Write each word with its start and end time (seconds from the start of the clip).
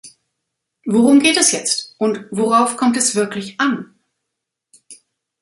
Worum 0.87 1.19
geht 1.19 1.37
es 1.37 1.51
jetzt, 1.51 1.93
und 1.99 2.25
worauf 2.31 2.75
kommt 2.75 2.97
es 2.97 3.13
wirklich 3.13 3.59
an? 3.59 3.93